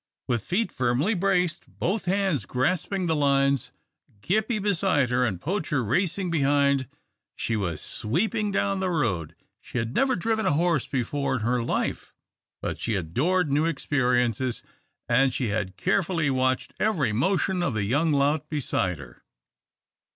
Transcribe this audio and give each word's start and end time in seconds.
With 0.27 0.41
feet 0.43 0.71
firmly 0.71 1.13
braced, 1.13 1.67
both 1.77 2.05
hands 2.05 2.47
grasping 2.47 3.05
the 3.05 3.15
lines, 3.15 3.71
Gippie 4.23 4.57
beside 4.59 5.11
her, 5.11 5.23
and 5.23 5.39
Poacher 5.39 5.83
racing 5.83 6.31
behind, 6.31 6.87
she 7.35 7.55
was 7.55 7.81
sweeping 7.83 8.51
down 8.51 8.79
the 8.79 8.89
road. 8.89 9.35
She 9.61 9.77
had 9.77 9.93
never 9.93 10.15
driven 10.15 10.47
a 10.47 10.53
horse 10.53 10.87
before 10.87 11.35
in 11.35 11.41
her 11.41 11.61
life, 11.61 12.15
but 12.63 12.81
she 12.81 12.95
adored 12.95 13.51
new 13.51 13.65
experiences, 13.67 14.63
and 15.07 15.31
she 15.31 15.49
had 15.49 15.77
carefully 15.77 16.31
watched 16.31 16.73
every 16.79 17.11
motion 17.11 17.61
of 17.61 17.75
the 17.75 17.83
young 17.83 18.11
lout 18.11 18.49
beside 18.49 18.97
her. 18.97 19.23